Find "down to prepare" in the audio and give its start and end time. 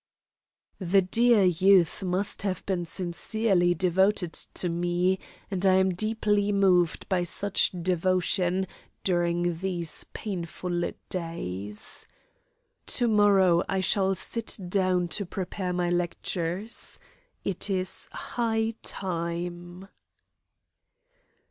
14.67-15.71